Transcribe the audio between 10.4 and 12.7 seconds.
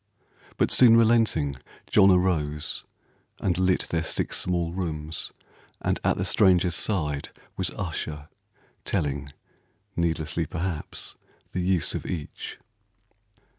perhaps, The use of each.